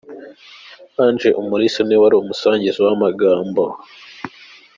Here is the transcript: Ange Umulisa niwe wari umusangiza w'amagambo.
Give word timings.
Ange 1.03 1.29
Umulisa 1.41 1.79
niwe 1.83 2.01
wari 2.03 2.15
umusangiza 2.17 2.79
w'amagambo. 2.87 3.63